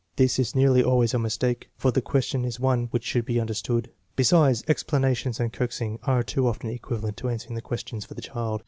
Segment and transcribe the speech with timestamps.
[0.15, 3.53] This is nearly always a mistake, for the question is one which should be under
[3.53, 3.91] stood.
[4.15, 8.59] Besides, explanations and coaxing are too often equivalent to answering the question for the child.